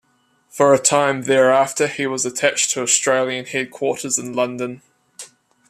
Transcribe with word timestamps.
For 0.49 0.73
a 0.73 0.79
time 0.79 1.25
thereafter 1.25 1.85
he 1.85 2.07
was 2.07 2.25
attached 2.25 2.71
to 2.71 2.81
Australian 2.81 3.45
Headquarters 3.45 4.17
in 4.17 4.33
London. 4.33 4.81